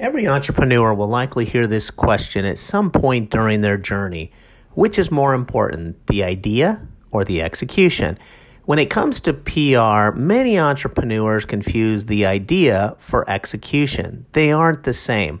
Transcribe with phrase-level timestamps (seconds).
[0.00, 4.30] Every entrepreneur will likely hear this question at some point during their journey.
[4.74, 8.16] Which is more important, the idea or the execution?
[8.64, 14.24] When it comes to PR, many entrepreneurs confuse the idea for execution.
[14.34, 15.40] They aren't the same.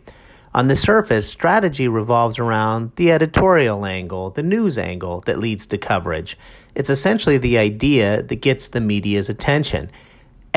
[0.54, 5.78] On the surface, strategy revolves around the editorial angle, the news angle that leads to
[5.78, 6.36] coverage.
[6.74, 9.92] It's essentially the idea that gets the media's attention.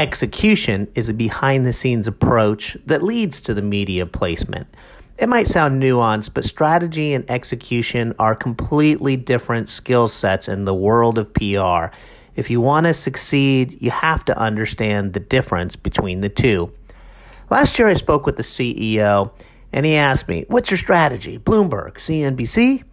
[0.01, 4.65] Execution is a behind the scenes approach that leads to the media placement.
[5.19, 10.73] It might sound nuanced, but strategy and execution are completely different skill sets in the
[10.73, 11.95] world of PR.
[12.35, 16.73] If you want to succeed, you have to understand the difference between the two.
[17.51, 19.29] Last year, I spoke with the CEO,
[19.71, 21.37] and he asked me, What's your strategy?
[21.37, 22.83] Bloomberg, CNBC?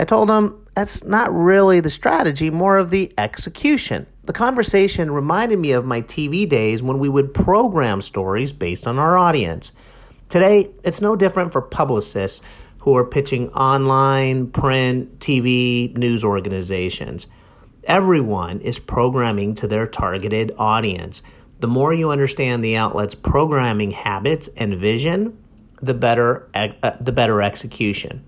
[0.00, 4.08] I told him that's not really the strategy, more of the execution.
[4.28, 8.98] The conversation reminded me of my TV days when we would program stories based on
[8.98, 9.72] our audience.
[10.28, 12.42] Today, it's no different for publicists
[12.80, 17.26] who are pitching online, print, TV, news organizations.
[17.84, 21.22] Everyone is programming to their targeted audience.
[21.60, 25.38] The more you understand the outlet's programming habits and vision,
[25.80, 28.22] the better uh, the better execution.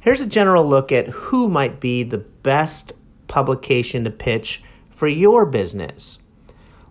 [0.00, 2.92] Here's a general look at who might be the best
[3.28, 4.60] publication to pitch
[4.94, 6.18] for your business.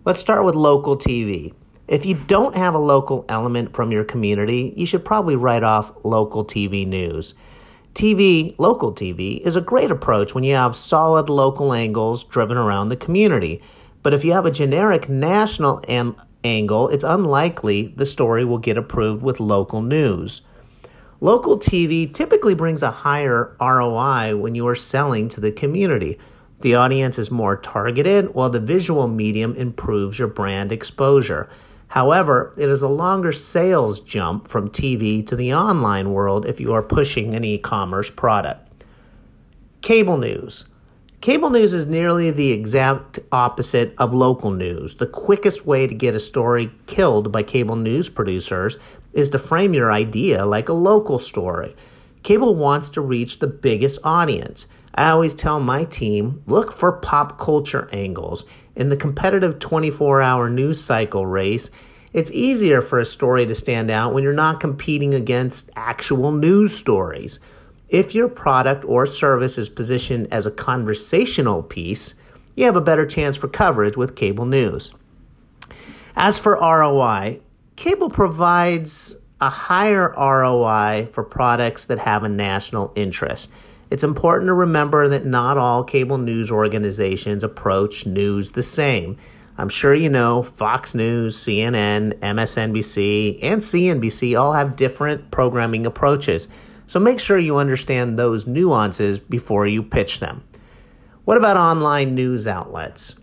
[0.04, 1.54] Let's start with local TV.
[1.88, 5.92] If you don't have a local element from your community, you should probably write off
[6.02, 7.34] local TV news.
[7.94, 12.88] TV, local TV, is a great approach when you have solid local angles driven around
[12.88, 13.62] the community.
[14.02, 18.76] But if you have a generic national am- angle, it's unlikely the story will get
[18.76, 20.42] approved with local news.
[21.20, 26.18] Local TV typically brings a higher ROI when you are selling to the community.
[26.64, 31.50] The audience is more targeted, while the visual medium improves your brand exposure.
[31.88, 36.72] However, it is a longer sales jump from TV to the online world if you
[36.72, 38.66] are pushing an e commerce product.
[39.82, 40.64] Cable news.
[41.20, 44.94] Cable news is nearly the exact opposite of local news.
[44.94, 48.78] The quickest way to get a story killed by cable news producers
[49.12, 51.76] is to frame your idea like a local story.
[52.24, 54.66] Cable wants to reach the biggest audience.
[54.94, 58.44] I always tell my team look for pop culture angles.
[58.76, 61.68] In the competitive 24 hour news cycle race,
[62.14, 66.74] it's easier for a story to stand out when you're not competing against actual news
[66.74, 67.40] stories.
[67.90, 72.14] If your product or service is positioned as a conversational piece,
[72.56, 74.92] you have a better chance for coverage with cable news.
[76.16, 77.40] As for ROI,
[77.76, 83.50] cable provides a higher ROI for products that have a national interest.
[83.90, 89.18] It's important to remember that not all cable news organizations approach news the same.
[89.58, 96.48] I'm sure you know Fox News, CNN, MSNBC, and CNBC all have different programming approaches.
[96.86, 100.42] So make sure you understand those nuances before you pitch them.
[101.26, 103.14] What about online news outlets?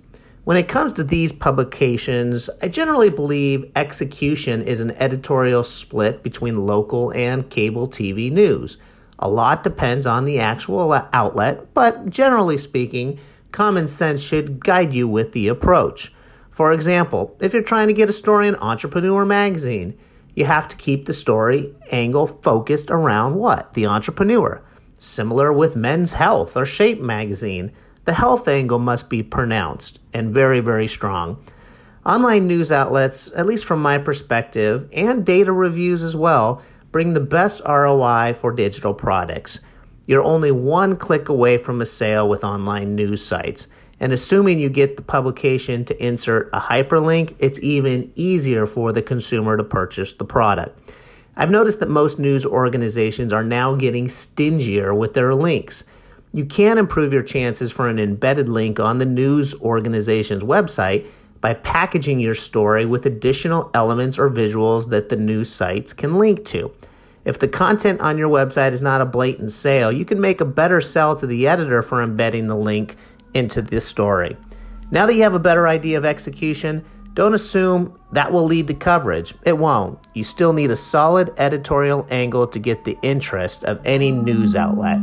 [0.43, 6.65] When it comes to these publications, I generally believe execution is an editorial split between
[6.65, 8.77] local and cable TV news.
[9.19, 13.19] A lot depends on the actual outlet, but generally speaking,
[13.51, 16.11] common sense should guide you with the approach.
[16.49, 19.95] For example, if you're trying to get a story in Entrepreneur magazine,
[20.33, 23.75] you have to keep the story angle focused around what?
[23.75, 24.59] The entrepreneur.
[24.97, 27.71] Similar with Men's Health or Shape magazine,
[28.05, 31.43] the health angle must be pronounced and very, very strong.
[32.05, 37.19] Online news outlets, at least from my perspective, and data reviews as well, bring the
[37.19, 39.59] best ROI for digital products.
[40.07, 43.67] You're only one click away from a sale with online news sites.
[43.99, 49.03] And assuming you get the publication to insert a hyperlink, it's even easier for the
[49.03, 50.91] consumer to purchase the product.
[51.37, 55.83] I've noticed that most news organizations are now getting stingier with their links.
[56.33, 61.05] You can improve your chances for an embedded link on the news organization's website
[61.41, 66.45] by packaging your story with additional elements or visuals that the news sites can link
[66.45, 66.71] to.
[67.25, 70.45] If the content on your website is not a blatant sale, you can make a
[70.45, 72.95] better sell to the editor for embedding the link
[73.33, 74.37] into the story.
[74.89, 78.73] Now that you have a better idea of execution, don't assume that will lead to
[78.73, 79.33] coverage.
[79.45, 79.99] It won't.
[80.13, 84.99] You still need a solid editorial angle to get the interest of any news outlet.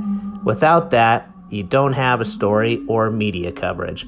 [0.49, 4.06] Without that, you don't have a story or media coverage.